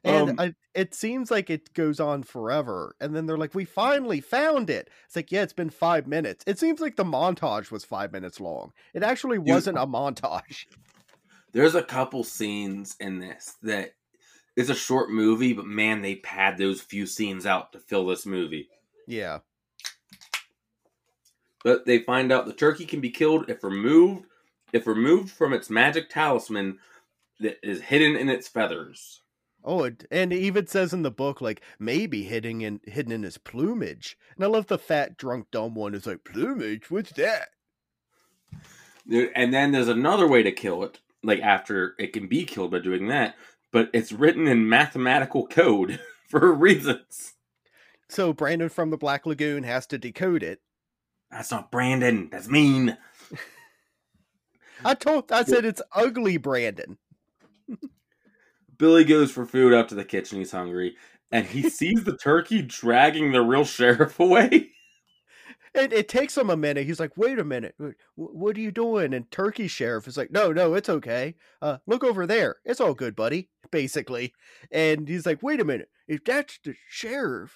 [0.05, 2.97] And um, I, it seems like it goes on forever.
[3.01, 4.89] And then they're like, we finally found it.
[5.07, 6.45] It's like, yeah, it's been five minutes.
[6.47, 8.73] It seems like the montage was five minutes long.
[8.95, 10.67] It actually wasn't a montage.
[11.53, 13.95] There's a couple scenes in this that
[14.57, 18.25] it's a short movie, but man, they pad those few scenes out to fill this
[18.25, 18.69] movie.
[19.07, 19.41] Yeah.
[21.63, 24.27] But they find out the turkey can be killed if removed
[24.73, 26.79] if removed from its magic talisman
[27.41, 29.22] that is hidden in its feathers.
[29.65, 33.23] Oh, it, and it even says in the book like maybe hidden in hidden in
[33.23, 34.17] his plumage.
[34.35, 36.91] And I love the fat drunk dumb one is like plumage.
[36.91, 37.49] What's that?
[39.09, 42.79] And then there's another way to kill it, like after it can be killed by
[42.79, 43.37] doing that,
[43.73, 47.35] but it's written in mathematical code for reasons.
[48.09, 50.61] So Brandon from the Black Lagoon has to decode it.
[51.31, 52.29] That's not Brandon.
[52.31, 52.97] That's mean.
[54.85, 56.99] I told I said it's ugly Brandon.
[58.83, 60.39] Billy goes for food up to the kitchen.
[60.39, 60.97] He's hungry,
[61.31, 64.73] and he sees the turkey dragging the real sheriff away.
[65.73, 66.85] And it takes him a minute.
[66.85, 67.77] He's like, "Wait a minute,
[68.17, 71.37] what are you doing?" And Turkey Sheriff is like, "No, no, it's okay.
[71.63, 72.57] Uh, look over there.
[72.65, 74.35] It's all good, buddy." Basically,
[74.73, 77.55] and he's like, "Wait a minute, if that's the sheriff,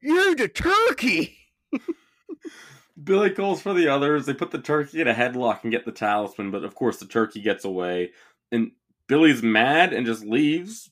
[0.00, 1.36] you're the turkey."
[3.04, 4.24] Billy calls for the others.
[4.24, 7.06] They put the turkey in a headlock and get the talisman, but of course the
[7.06, 8.12] turkey gets away.
[8.50, 8.70] And
[9.08, 10.90] Billy's mad and just leaves.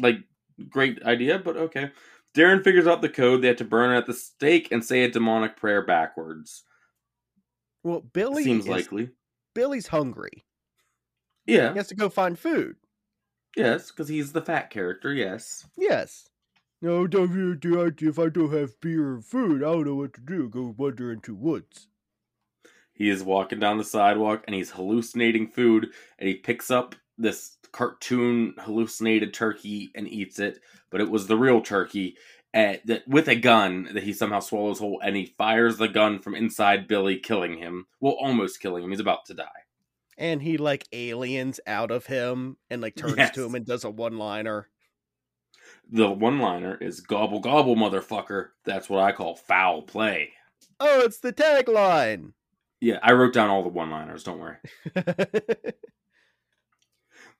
[0.00, 0.18] Like,
[0.68, 1.90] great idea, but okay.
[2.34, 3.42] Darren figures out the code.
[3.42, 6.64] They have to burn it at the stake and say a demonic prayer backwards.
[7.82, 9.10] Well, Billy seems is, likely.
[9.54, 10.44] Billy's hungry.
[11.46, 11.72] Yeah.
[11.72, 12.76] He has to go find food.
[13.56, 15.14] Yes, because he's the fat character.
[15.14, 15.66] Yes.
[15.78, 16.28] Yes.
[16.82, 20.12] No, don't you do if I don't have beer and food, I don't know what
[20.14, 20.48] to do.
[20.48, 21.88] Go wander into woods.
[22.96, 27.56] He is walking down the sidewalk and he's hallucinating food, and he picks up this
[27.72, 32.16] cartoon hallucinated turkey and eats it, but it was the real turkey.
[32.54, 36.18] Uh, that with a gun that he somehow swallows whole, and he fires the gun
[36.18, 37.86] from inside Billy, killing him.
[38.00, 38.90] Well, almost killing him.
[38.90, 39.44] He's about to die.
[40.16, 43.34] And he like aliens out of him and like turns Yes.
[43.34, 44.70] to him and does a one liner.
[45.90, 50.32] The one-liner is "gobble gobble, motherfucker." That's what I call foul play.
[50.80, 52.32] Oh, it's the tagline.
[52.80, 54.22] Yeah, I wrote down all the one-liners.
[54.24, 54.56] Don't worry.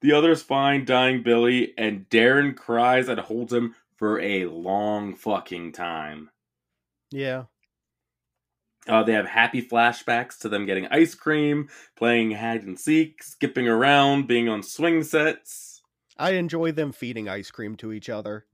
[0.03, 5.73] The others find dying Billy, and Darren cries and holds him for a long fucking
[5.73, 6.31] time.
[7.11, 7.45] yeah.
[8.89, 13.67] Uh, they have happy flashbacks to them getting ice cream, playing hide and seek, skipping
[13.67, 15.83] around, being on swing sets.
[16.17, 18.47] I enjoy them feeding ice cream to each other.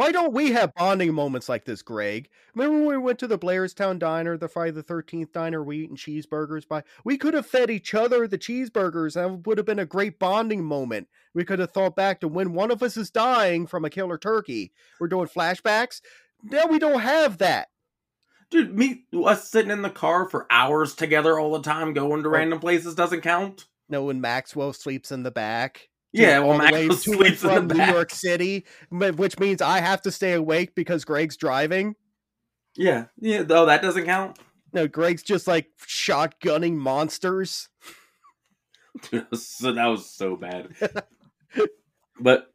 [0.00, 2.30] Why don't we have bonding moments like this, Greg?
[2.54, 5.94] Remember when we went to the Blairstown Diner, the Friday the 13th diner, we eating
[5.94, 6.84] cheeseburgers by?
[7.04, 9.12] We could have fed each other the cheeseburgers.
[9.12, 11.08] That would have been a great bonding moment.
[11.34, 14.16] We could have thought back to when one of us is dying from a killer
[14.16, 14.72] turkey.
[14.98, 16.00] We're doing flashbacks.
[16.42, 17.68] Now we don't have that.
[18.50, 22.30] Dude, me us sitting in the car for hours together all the time, going to
[22.30, 22.32] Oh.
[22.32, 23.66] random places doesn't count.
[23.90, 25.89] No, when Maxwell sleeps in the back.
[26.12, 27.92] Yeah, well, the Max way was sleeps in New back.
[27.92, 31.94] York City, which means I have to stay awake because Greg's driving.
[32.76, 33.44] Yeah, yeah.
[33.48, 34.38] Oh, that doesn't count.
[34.72, 37.68] No, Greg's just like shotgunning monsters.
[39.32, 40.70] So that was so bad.
[42.20, 42.52] but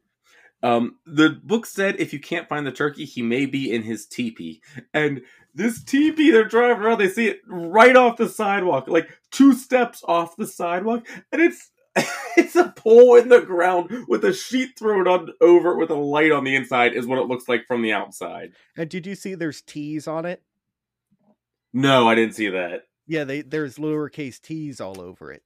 [0.62, 4.06] um, the book said if you can't find the turkey, he may be in his
[4.06, 4.60] teepee.
[4.92, 5.22] And
[5.54, 10.02] this teepee they're driving around, they see it right off the sidewalk, like two steps
[10.06, 11.70] off the sidewalk, and it's
[12.36, 15.94] it's a pole in the ground with a sheet thrown on over it with a
[15.94, 18.52] light on the inside is what it looks like from the outside.
[18.76, 20.42] And did you see there's T's on it?
[21.72, 22.82] No, I didn't see that.
[23.06, 25.42] Yeah, they there's lowercase T's all over it.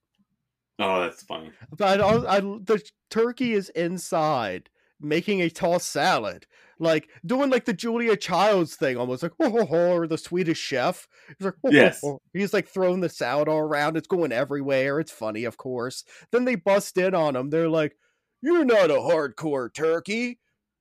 [0.79, 1.53] Oh, that's funny.
[1.77, 6.47] But I, I, the turkey is inside making a tossed salad,
[6.79, 10.59] like doing like the Julia Childs thing, almost like oh, ho, ho, or the Swedish
[10.59, 11.07] Chef.
[11.29, 12.01] He's like, "Oh, Yes.
[12.03, 13.97] ho." he's like throwing the salad all around.
[13.97, 15.01] It's going everywhere.
[15.01, 16.05] It's funny, of course.
[16.33, 17.51] Then they bust in on him.
[17.51, 17.97] They're like,
[18.43, 20.39] "You're not a hardcore turkey.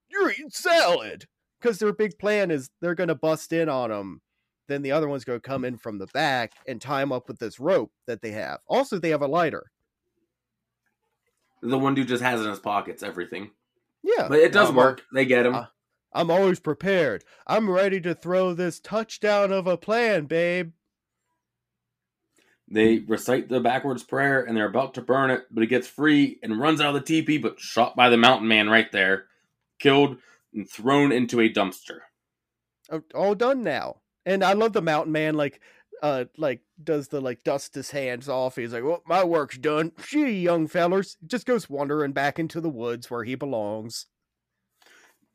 [0.10, 1.25] You're eating salad."
[1.60, 4.21] Because their big plan is they're gonna bust in on him.
[4.69, 7.39] Then the other one's gonna come in from the back and tie him up with
[7.39, 8.60] this rope that they have.
[8.67, 9.71] Also, they have a lighter.
[11.62, 13.51] The one dude just has in his pockets, everything.
[14.03, 15.03] Yeah, But it does I'm- work.
[15.13, 15.55] They get him.
[16.12, 17.23] I'm always prepared.
[17.45, 20.71] I'm ready to throw this touchdown of a plan, babe.
[22.67, 26.39] They recite the backwards prayer and they're about to burn it, but it gets free
[26.43, 29.25] and runs out of the teepee, but shot by the mountain man right there,
[29.79, 30.17] killed
[30.53, 31.99] and thrown into a dumpster.
[32.91, 34.01] Oh, All done now.
[34.25, 35.62] And I love the mountain man, like,
[36.01, 38.55] uh, like does the like dust his hands off.
[38.55, 39.91] He's like, "Well, my work's done.
[40.07, 44.07] Gee, young fellers," just goes wandering back into the woods where he belongs.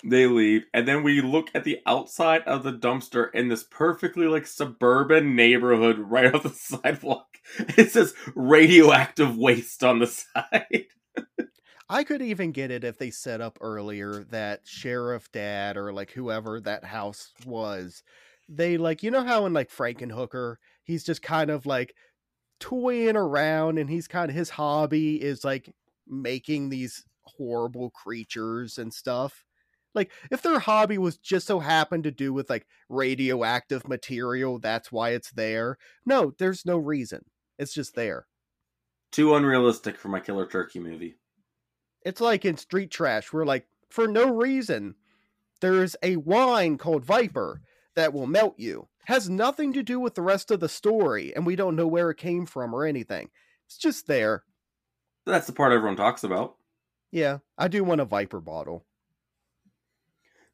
[0.02, 4.26] They leave, and then we look at the outside of the dumpster in this perfectly
[4.26, 7.38] like suburban neighborhood right off the sidewalk.
[7.58, 10.86] It says radioactive waste on the side.
[11.88, 16.10] I could even get it if they set up earlier that sheriff dad or like
[16.10, 18.02] whoever that house was.
[18.48, 21.94] They like you know how in like Frankenhooker he's just kind of like
[22.60, 25.74] toying around and he's kind of his hobby is like
[26.06, 29.44] making these horrible creatures and stuff.
[29.94, 34.90] Like if their hobby was just so happened to do with like radioactive material, that's
[34.90, 35.78] why it's there.
[36.04, 37.24] No, there's no reason.
[37.58, 38.26] It's just there.
[39.12, 41.16] Too unrealistic for my killer turkey movie.
[42.02, 44.96] It's like in Street Trash, we're like for no reason,
[45.60, 47.60] there's a wine called Viper
[47.96, 48.88] that will melt you.
[49.06, 52.10] Has nothing to do with the rest of the story, and we don't know where
[52.10, 53.30] it came from or anything.
[53.66, 54.44] It's just there.
[55.26, 56.56] That's the part everyone talks about.
[57.10, 58.84] Yeah, I do want a Viper bottle.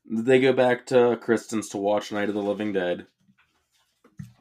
[0.04, 3.06] They go back to Kristen's to watch Night of the Living Dead.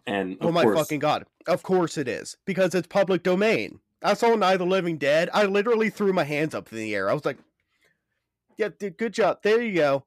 [0.08, 1.26] And of oh my course, fucking god!
[1.46, 3.80] Of course it is because it's public domain.
[4.04, 5.30] I saw Night of the Living Dead.
[5.34, 7.10] I literally threw my hands up in the air.
[7.10, 7.38] I was like,
[8.58, 9.40] "Yeah, dude, good job.
[9.44, 10.06] There you go."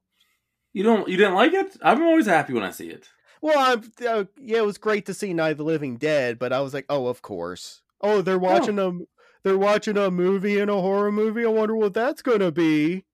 [0.73, 1.77] You don't you didn't like it?
[1.81, 3.09] I'm always happy when I see it.
[3.41, 6.53] Well, I'm uh, yeah, it was great to see Night of the Living Dead, but
[6.53, 7.81] I was like, oh, of course.
[8.01, 8.91] Oh, they're watching a
[9.43, 11.45] they're watching a movie in a horror movie.
[11.45, 13.05] I wonder what that's gonna be.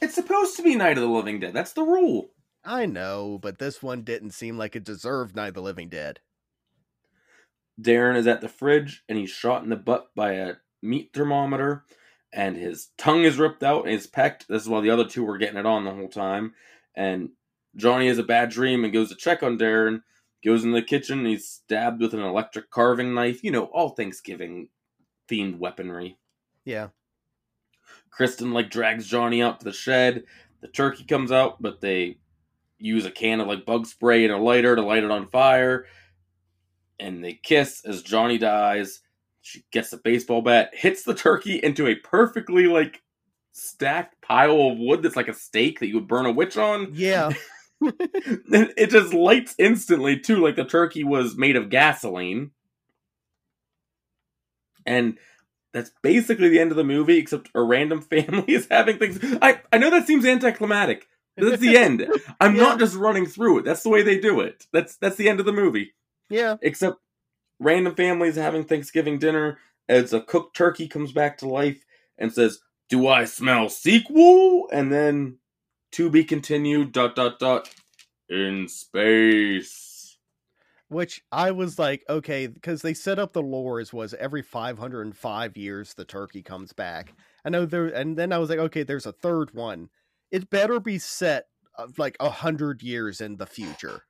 [0.00, 1.54] It's supposed to be Night of the Living Dead.
[1.54, 2.30] That's the rule.
[2.64, 6.20] I know, but this one didn't seem like it deserved Night of the Living Dead.
[7.80, 11.84] Darren is at the fridge and he's shot in the butt by a meat thermometer
[12.32, 14.48] and his tongue is ripped out and is pecked.
[14.48, 16.54] This is while the other two were getting it on the whole time.
[16.94, 17.30] And
[17.76, 20.02] Johnny has a bad dream and goes to check on Darren,
[20.44, 23.42] goes in the kitchen, he's stabbed with an electric carving knife.
[23.42, 24.68] You know, all Thanksgiving
[25.28, 26.18] themed weaponry.
[26.64, 26.88] Yeah.
[28.10, 30.24] Kristen like drags Johnny out to the shed.
[30.60, 32.18] The turkey comes out, but they
[32.78, 35.86] use a can of like bug spray and a lighter to light it on fire.
[37.00, 39.00] And they kiss as Johnny dies.
[39.40, 43.01] She gets a baseball bat, hits the turkey into a perfectly like
[43.52, 46.90] stacked pile of wood that's like a stake that you would burn a witch on.
[46.94, 47.32] Yeah.
[47.80, 52.50] it just lights instantly too, like the turkey was made of gasoline.
[54.86, 55.18] And
[55.72, 59.18] that's basically the end of the movie, except a random family is having things.
[59.40, 62.06] I, I know that seems anticlimactic, but that's the end.
[62.40, 62.62] I'm Yeah.
[62.62, 63.64] not just running through it.
[63.64, 64.66] That's the way they do it.
[64.72, 65.94] That's that's the end of the movie.
[66.28, 66.56] Yeah.
[66.62, 66.98] Except
[67.58, 71.84] random families having Thanksgiving dinner as a cooked turkey comes back to life
[72.18, 72.60] and says,
[72.92, 75.38] "Do I smell sequel?" And then
[75.92, 76.92] to be continued.
[76.92, 77.74] Dot dot dot.
[78.28, 80.18] In space.
[80.88, 85.56] Which I was like, okay, because they set up the lore as was every 505
[85.56, 87.14] years the turkey comes back.
[87.46, 89.88] I know there, and then I was like, okay, there's a third one.
[90.30, 94.02] It better be set of like a hundred years in the future.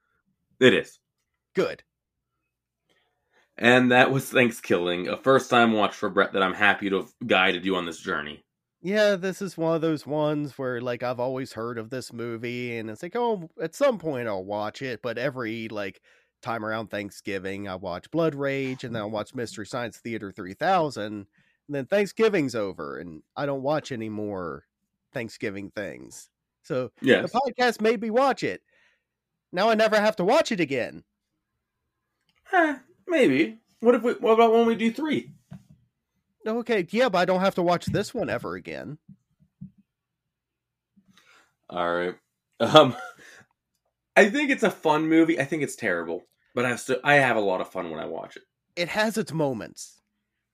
[0.59, 0.99] It is.
[1.55, 1.85] Good.
[3.57, 7.13] And that was Thankskilling, a first time watch for Brett that I'm happy to have
[7.25, 8.45] guided you on this journey.
[8.85, 12.77] Yeah, this is one of those ones where like I've always heard of this movie,
[12.77, 15.03] and it's like, oh, at some point I'll watch it.
[15.03, 16.03] But every like
[16.43, 21.05] time around Thanksgiving, I watch Blood Rage, and then I watch Mystery Science Theater 3000,
[21.13, 21.27] and
[21.69, 24.65] then Thanksgiving's over, and I don't watch any more
[25.13, 26.29] Thanksgiving things.
[26.65, 27.23] So Yes.
[27.23, 28.63] the podcast made me watch it.
[29.53, 31.05] Now I never have to watch it again.
[32.53, 33.59] Eh, maybe.
[33.81, 35.33] What if we what about when we do three?
[36.47, 38.99] Okay, yeah, but I don't have to watch this one ever again.
[41.71, 42.15] All right.
[42.61, 42.95] Um
[44.15, 45.41] I think it's a fun movie.
[45.41, 46.23] I think it's terrible,
[46.55, 48.43] but I still I have a lot of fun when I watch it.
[48.77, 50.01] It has its moments.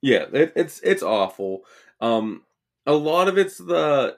[0.01, 1.65] Yeah, it, it's it's awful.
[2.01, 2.45] Um
[2.87, 4.17] a lot of it's the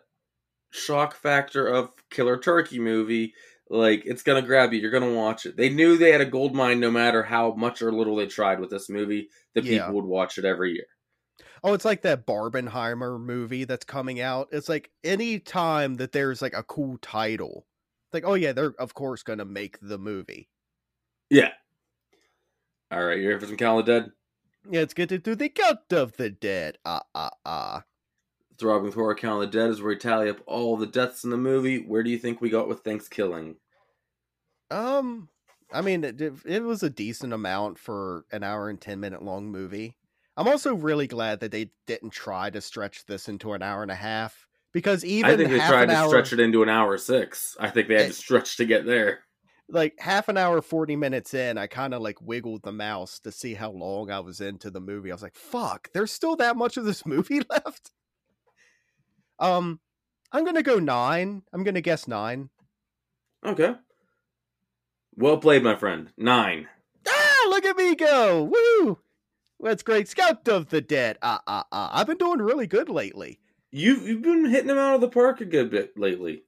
[0.71, 3.35] shock factor of Killer Turkey movie.
[3.69, 4.81] Like it's gonna grab you.
[4.81, 5.57] You're gonna watch it.
[5.57, 8.61] They knew they had a gold mine, no matter how much or little they tried
[8.61, 9.31] with this movie.
[9.55, 9.79] The Yeah.
[9.87, 10.87] people would watch it every year.
[11.63, 14.49] Oh, it's like that Barbenheimer movie that's coming out.
[14.51, 17.67] It's like any time that there's like a cool title,
[18.07, 20.49] it's like, oh yeah, they're of course gonna make the movie.
[21.29, 21.51] Yeah.
[22.91, 24.13] All right, you're here for some Count of the Dead?
[24.69, 26.79] Yeah, let's get into the count of the dead.
[26.85, 27.85] Ah ah ah.
[28.59, 31.31] Throbbing Horror Count of the Dead is where we tally up all the deaths in
[31.31, 31.79] the movie.
[31.79, 33.57] Where do you think we got with Thankskilling?
[34.71, 35.29] Um,
[35.73, 39.23] I mean, it, it it was a decent amount for an hour and ten minute
[39.23, 39.97] long movie.
[40.41, 43.91] I'm also really glad that they didn't try to stretch this into an hour and
[43.91, 46.97] a half because even I think they tried to hour, stretch it into an hour
[46.97, 47.57] six.
[47.61, 48.09] I think they had Eh.
[48.09, 49.21] to stretch to get there.
[49.69, 53.31] like half an hour, 40 minutes in, I kind of like wiggled the mouse to
[53.31, 55.13] see how long I was into the movie.
[55.13, 57.91] I was like, fuck, there's still that much of this movie left.
[59.39, 59.79] Um,
[60.33, 61.43] I'm gonna go nine.
[61.53, 62.51] I'm gonna guess nine.
[63.47, 63.75] Okay.
[65.17, 66.11] Well played, my friend.
[66.17, 66.67] Nine.
[67.07, 68.45] Ah, look at me go!
[68.45, 68.99] Woo!
[69.63, 70.15] That's great.
[70.15, 71.19] Count of the Dead.
[71.23, 71.91] Ah, ah, ah.
[71.93, 73.41] I've been doing really good lately.
[73.71, 76.43] You've you've been hitting them out of the park a good bit lately.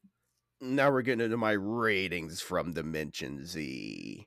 [0.60, 4.26] Now we're getting into my ratings from Dimension Z.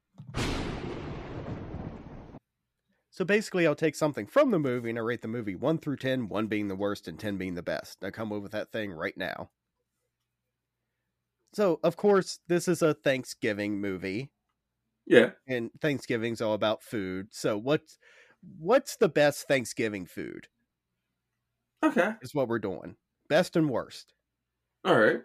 [3.09, 5.95] So basically, I'll take something from the movie and I rate the movie 1 through
[5.97, 8.03] 10, 1 being the worst and 10 being the best.
[8.03, 9.49] I come up with that thing right now.
[11.53, 14.31] So, of course, this is a Thanksgiving movie,
[15.05, 15.31] Yeah.
[15.47, 17.29] and Thanksgiving's all about food.
[17.31, 17.97] So, what's
[18.59, 20.47] what's the best Thanksgiving food?
[21.83, 22.13] Okay.
[22.21, 22.95] Is what we're doing.
[23.29, 24.13] Best and worst.
[24.83, 25.21] All right.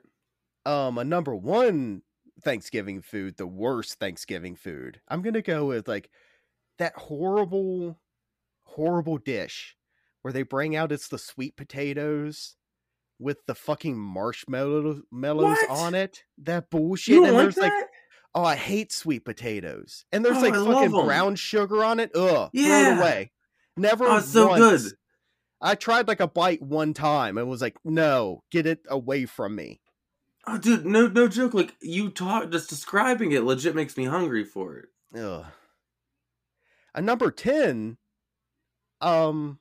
[0.66, 2.02] um a number one
[2.42, 5.00] Thanksgiving food, the worst Thanksgiving food.
[5.08, 6.10] I'm gonna go with like
[6.78, 7.98] that horrible,
[8.64, 9.76] horrible dish
[10.22, 12.56] where they bring out it's the sweet potatoes
[13.18, 16.24] with the fucking marshmallow mellows on it.
[16.38, 17.14] That bullshit.
[17.14, 17.88] You and like there's like that?
[18.34, 20.04] Oh, I hate sweet potatoes.
[20.12, 22.10] And there's Oh, like I fucking brown sugar on it.
[22.14, 22.50] Ugh.
[22.54, 23.32] Throw it away.
[23.76, 24.60] Never Oh, so once.
[24.84, 24.92] good.
[25.60, 29.54] I tried like a bite one time and was like, no, get it away from
[29.56, 29.80] me.
[30.46, 31.52] Oh, dude, no, no joke.
[31.54, 34.88] Like you talk, just describing it, legit makes me hungry for it.
[35.18, 35.44] Ugh.
[36.94, 37.98] A number 10,
[39.00, 39.58] um,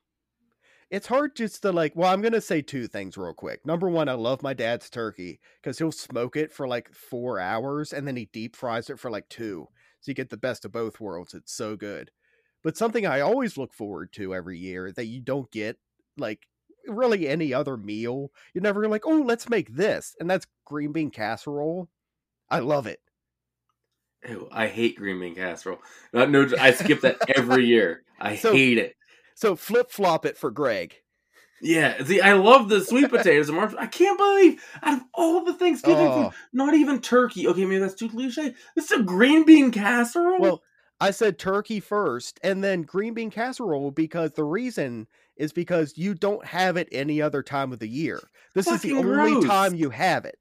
[0.90, 3.66] it's hard just to like, well, I'm going to say two things real quick.
[3.66, 7.94] Number one, I love my dad's turkey because he'll smoke it for like four hours
[7.94, 9.68] and then he deep fries it for like two.
[10.02, 11.34] So you get the best of both worlds.
[11.34, 12.10] It's so good.
[12.64, 15.78] But something I always look forward to every year that you don't get
[16.18, 16.48] like
[16.88, 18.32] really any other meal.
[18.54, 21.88] You're never like, oh, let's make this, and that's green bean casserole.
[22.50, 23.00] I love it.
[24.28, 25.80] Ew, I hate green bean casserole.
[26.12, 28.04] No, no I skip that every year.
[28.20, 28.96] I So- hate it.
[29.40, 30.96] So flip flop it for Greg.
[31.62, 33.74] Yeah, see, I love the sweet potatoes and marsh.
[33.80, 36.24] I can't believe out of all the Thanksgiving Oh.
[36.30, 37.48] food, not even turkey.
[37.48, 38.54] Okay, maybe that's too cliche.
[38.76, 40.40] It's a green bean casserole.
[40.42, 40.62] Well,
[41.00, 46.14] I said turkey first and then green bean casserole because the reason is because you
[46.16, 48.20] don't have it any other time of the year.
[48.56, 50.38] This is the Fucking only time you have it.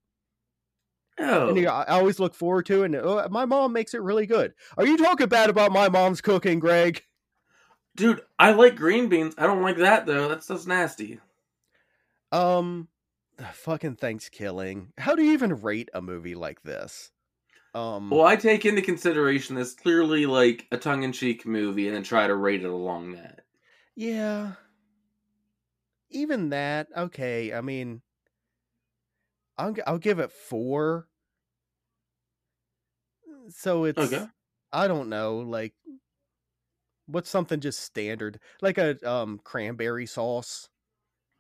[1.21, 2.87] oh, And you- I I always look forward to it.
[2.87, 4.55] And oh, my mom makes it really good.
[4.77, 7.03] Are you talking bad about my mom's cooking, Greg?
[7.99, 9.35] Dude, I like green beans.
[9.37, 10.29] I don't like that though.
[10.29, 11.21] That's that's nasty.
[12.33, 12.89] Um,
[13.53, 14.89] fucking Thankskilling.
[14.99, 17.11] How do you even rate a movie like this?
[17.75, 22.27] Um, Well, I take into consideration this clearly like a tongue-in-cheek movie, and then try
[22.27, 23.45] to rate it along that.
[23.97, 24.55] yeah.
[26.11, 27.53] Even that, okay.
[27.53, 28.01] I mean,
[29.59, 31.09] I'll I'll give it four.
[33.51, 34.27] So it's Okay.
[34.73, 35.75] I don't know, like
[37.09, 40.69] what's something just standard, like a um cranberry sauce.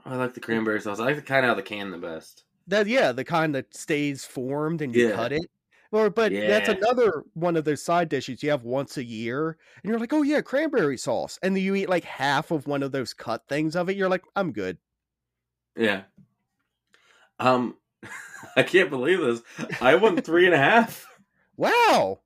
[0.05, 0.99] I like the cranberry sauce.
[0.99, 2.45] I like the kind out of the can the best.
[2.66, 5.14] That yeah, the kind that stays formed and you Yeah.
[5.14, 5.51] cut it.
[5.91, 9.89] Or but that's another one of those side dishes you have once a year, and
[9.91, 12.93] you're like, oh yeah, cranberry sauce, and then you eat like half of one of
[12.93, 13.97] those cut things of it.
[13.97, 14.79] You're like, I'm good.
[15.77, 16.05] Yeah.
[17.39, 17.77] Um,
[18.57, 19.43] I can't believe this.
[19.81, 21.07] I won three and a half.
[21.57, 22.21] Wow.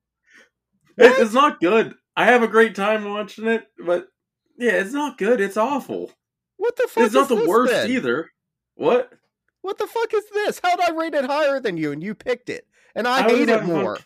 [0.97, 1.19] What?
[1.21, 1.95] it's not good.
[2.17, 4.09] I have a great time watching it, but
[4.59, 5.41] yeah, it's not good.
[5.41, 6.13] It's awful.
[6.57, 7.05] What the fuck?
[7.05, 7.91] It's not the worst then?
[7.91, 8.31] either.
[8.75, 9.13] What?
[9.63, 10.61] What the fuck is this?
[10.63, 12.67] How'd I rate it higher than you and you picked it?
[12.95, 13.99] And I, was hate it having fun- more.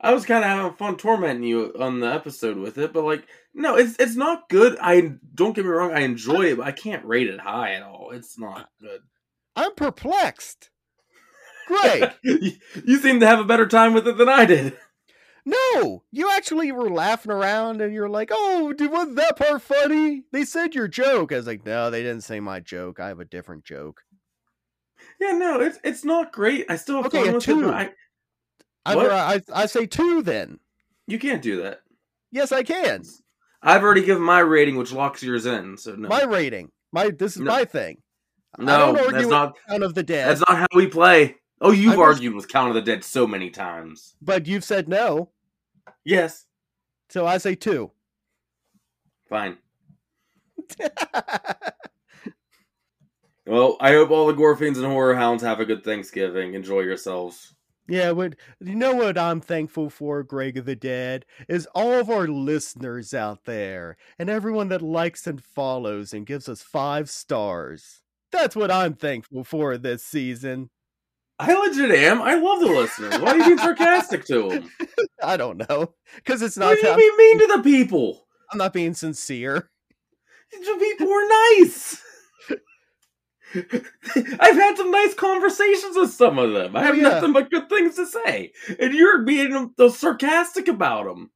[0.00, 3.26] I was kind of having fun tormenting you on the episode with it, but like,
[3.52, 4.78] no, it's it's not good.
[4.80, 7.82] I don't get me wrong, I enjoy it, but I can't rate it high at
[7.82, 8.10] all.
[8.12, 9.00] It's not good.
[9.56, 10.70] I'm perplexed.
[11.66, 12.52] Greg, you,
[12.84, 14.76] you seem to have a better time with it than I did.
[15.48, 20.24] No, you actually were laughing around and you're like, oh, dude, wasn't that part funny?
[20.32, 21.32] They said your joke.
[21.32, 23.00] I was like, no, they didn't say my joke.
[23.00, 24.02] I have a different joke.
[25.20, 26.66] Yeah, no, it's it's not great.
[26.68, 27.46] I still have Okay, fun with it.
[27.46, 27.64] two.
[27.64, 27.90] But I,
[28.84, 29.10] I, What?
[29.10, 30.58] I, I say two then.
[31.06, 31.80] you can't do that.
[32.30, 33.02] Yes, I can.
[33.62, 35.76] I've already given my rating, which locks yours in.
[35.78, 36.70] So no, My rating.
[36.92, 37.50] My this is No.
[37.52, 37.98] my thing.
[38.58, 41.36] No, that's not Count of the Dead, that's not how we play.
[41.60, 44.14] Oh, you've I was- argued with Count of the Dead so many times.
[44.22, 45.30] but you've said no,
[46.04, 46.46] Yes,
[47.08, 47.90] so I say two.
[49.28, 49.56] fine.
[53.48, 56.52] Well, I hope all the gore fiends and horror hounds have a good Thanksgiving.
[56.52, 57.54] Enjoy yourselves.
[57.88, 62.10] Yeah, what you know what I'm thankful for, Greg of the Dead, is all of
[62.10, 68.02] our listeners out there and everyone that likes and follows and gives us five stars.
[68.30, 70.68] That's what I'm thankful for this season.
[71.40, 72.20] I legit am.
[72.20, 73.18] I love the listeners.
[73.20, 74.70] Why are you being sarcastic to them?
[75.22, 76.66] I don't know, because it's not.
[76.68, 78.26] Why do you I'm, be mean to the people?
[78.50, 79.70] I'm not being sincere.
[80.50, 81.28] The people are
[81.60, 82.02] nice.
[84.40, 86.76] I've had some nice conversations with some of them.
[86.76, 87.02] I Oh, have yeah.
[87.04, 91.30] nothing but good things to say, and you're being sarcastic about them.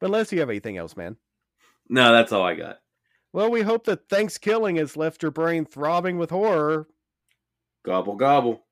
[0.00, 1.16] But unless you have anything else, man.
[1.88, 2.78] No, that's all I got.
[3.32, 6.86] Well, we hope that Thankskilling has left your brain throbbing with horror.
[7.84, 8.64] Gobble gobble.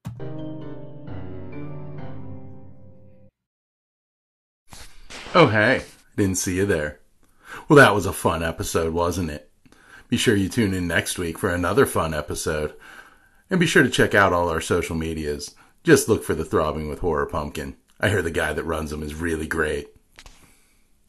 [5.32, 5.84] Oh, hey,
[6.16, 6.98] didn't see you there.
[7.68, 9.48] Well, that was a fun episode, wasn't it?
[10.08, 12.74] Be sure you tune in next week for another fun episode.
[13.48, 15.54] And be sure to check out all our social medias.
[15.84, 17.76] Just look for the Throbbing with Horror Pumpkin.
[18.00, 19.94] I hear the guy that runs them is really great.